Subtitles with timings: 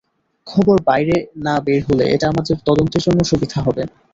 [0.47, 1.15] খবর বাইরে
[1.45, 3.83] না বের হলে এটা আমাদের তদন্তের জন্য সুবিধা হবে।